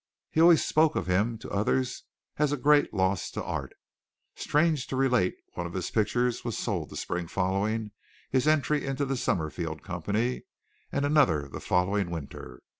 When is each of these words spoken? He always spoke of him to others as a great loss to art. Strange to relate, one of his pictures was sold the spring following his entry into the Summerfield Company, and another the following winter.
He 0.31 0.41
always 0.41 0.65
spoke 0.65 0.95
of 0.95 1.05
him 1.05 1.37
to 1.37 1.49
others 1.51 2.05
as 2.37 2.51
a 2.51 2.57
great 2.57 2.91
loss 2.91 3.29
to 3.29 3.43
art. 3.43 3.75
Strange 4.35 4.87
to 4.87 4.95
relate, 4.95 5.35
one 5.53 5.67
of 5.67 5.73
his 5.75 5.91
pictures 5.91 6.43
was 6.43 6.57
sold 6.57 6.89
the 6.89 6.97
spring 6.97 7.27
following 7.27 7.91
his 8.31 8.47
entry 8.47 8.83
into 8.83 9.05
the 9.05 9.15
Summerfield 9.15 9.83
Company, 9.83 10.45
and 10.91 11.05
another 11.05 11.47
the 11.47 11.59
following 11.61 12.09
winter. 12.09 12.63